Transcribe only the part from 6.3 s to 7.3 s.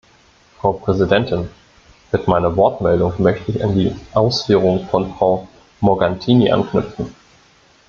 anknüpfen.